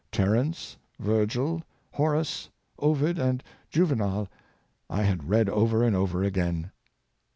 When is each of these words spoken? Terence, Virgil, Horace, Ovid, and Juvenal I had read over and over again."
Terence, 0.11 0.77
Virgil, 0.99 1.61
Horace, 1.91 2.49
Ovid, 2.79 3.19
and 3.19 3.43
Juvenal 3.69 4.29
I 4.89 5.03
had 5.03 5.29
read 5.29 5.47
over 5.47 5.83
and 5.83 5.95
over 5.95 6.23
again." 6.23 6.71